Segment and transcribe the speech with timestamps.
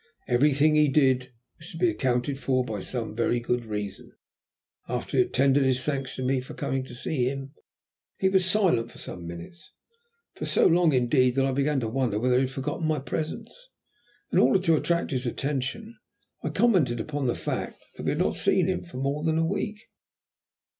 [0.27, 4.13] Everything he did was to be accounted for by some very good reason.
[4.89, 7.53] After he had tendered his thanks to me for coming to see him,
[8.17, 9.71] he was silent for some minutes,
[10.33, 13.69] for so long indeed that I began to wonder whether he had forgotten my presence.
[14.31, 15.99] In order to attract his attention
[16.41, 19.45] I commented upon the fact that we had not seen him for more than a
[19.45, 19.81] week.